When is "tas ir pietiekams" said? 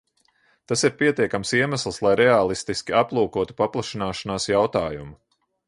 0.69-1.51